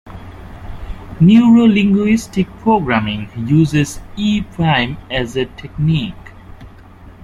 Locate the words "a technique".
5.35-6.31